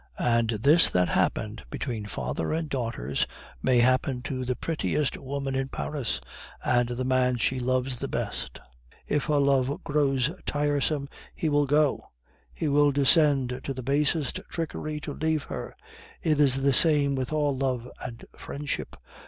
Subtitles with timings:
[0.17, 3.27] And this that happened between father and daughters
[3.61, 6.19] may happen to the prettiest woman in Paris
[6.65, 8.59] and the man she loves the best;
[9.07, 12.09] if her love grows tiresome, he will go;
[12.51, 15.75] he will descend to the basest trickery to leave her.
[16.23, 18.95] It is the same with all love and friendship.